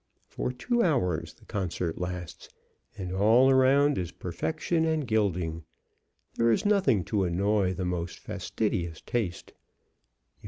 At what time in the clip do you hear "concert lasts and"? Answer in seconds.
1.45-3.13